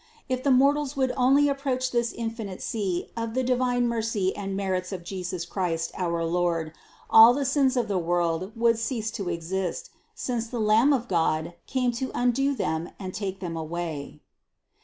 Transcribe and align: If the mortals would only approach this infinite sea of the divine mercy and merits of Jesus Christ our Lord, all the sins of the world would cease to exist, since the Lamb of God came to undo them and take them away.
If 0.27 0.41
the 0.41 0.49
mortals 0.49 0.97
would 0.97 1.13
only 1.15 1.47
approach 1.47 1.91
this 1.91 2.11
infinite 2.11 2.59
sea 2.63 3.11
of 3.15 3.35
the 3.35 3.43
divine 3.43 3.87
mercy 3.87 4.35
and 4.35 4.57
merits 4.57 4.91
of 4.91 5.03
Jesus 5.03 5.45
Christ 5.45 5.91
our 5.95 6.25
Lord, 6.25 6.73
all 7.07 7.35
the 7.35 7.45
sins 7.45 7.77
of 7.77 7.87
the 7.87 7.99
world 7.99 8.51
would 8.55 8.79
cease 8.79 9.11
to 9.11 9.29
exist, 9.29 9.91
since 10.15 10.47
the 10.47 10.59
Lamb 10.59 10.91
of 10.91 11.07
God 11.07 11.53
came 11.67 11.91
to 12.01 12.09
undo 12.15 12.55
them 12.55 12.89
and 12.97 13.13
take 13.13 13.41
them 13.41 13.55
away. 13.55 14.21